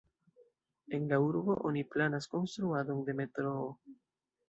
[0.99, 3.73] En la urbo oni planas konstruadon de metroo.